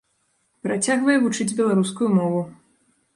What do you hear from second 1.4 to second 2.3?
беларускую